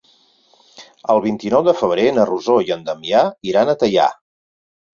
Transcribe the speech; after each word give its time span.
El 1.15 1.21
vint-i-nou 1.25 1.67
de 1.67 1.75
febrer 1.83 2.07
na 2.17 2.27
Rosó 2.31 2.57
i 2.71 2.75
en 2.79 2.83
Damià 2.89 3.25
iran 3.53 3.69
a 3.69 3.79
Teià. 3.85 4.11